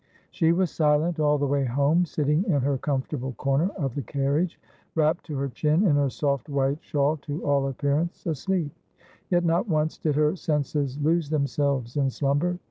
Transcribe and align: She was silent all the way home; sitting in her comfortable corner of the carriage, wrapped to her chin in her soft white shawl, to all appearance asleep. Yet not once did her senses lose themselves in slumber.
She 0.31 0.51
was 0.51 0.71
silent 0.71 1.19
all 1.19 1.37
the 1.37 1.45
way 1.45 1.63
home; 1.63 2.05
sitting 2.05 2.43
in 2.45 2.61
her 2.63 2.79
comfortable 2.79 3.33
corner 3.33 3.69
of 3.77 3.93
the 3.93 4.01
carriage, 4.01 4.59
wrapped 4.95 5.25
to 5.27 5.37
her 5.37 5.47
chin 5.47 5.83
in 5.85 5.95
her 5.95 6.09
soft 6.09 6.49
white 6.49 6.79
shawl, 6.81 7.17
to 7.17 7.45
all 7.45 7.67
appearance 7.67 8.25
asleep. 8.25 8.71
Yet 9.29 9.45
not 9.45 9.69
once 9.69 9.99
did 9.99 10.15
her 10.15 10.35
senses 10.35 10.97
lose 11.03 11.29
themselves 11.29 11.97
in 11.97 12.09
slumber. 12.09 12.57